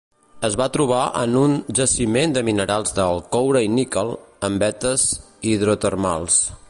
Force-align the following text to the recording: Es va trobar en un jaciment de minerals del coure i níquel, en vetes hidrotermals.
Es 0.47 0.55
va 0.59 0.65
trobar 0.75 1.01
en 1.19 1.35
un 1.41 1.51
jaciment 1.79 2.33
de 2.37 2.43
minerals 2.47 2.95
del 3.01 3.21
coure 3.37 3.61
i 3.67 3.69
níquel, 3.75 4.11
en 4.49 4.57
vetes 4.65 5.05
hidrotermals. 5.53 6.41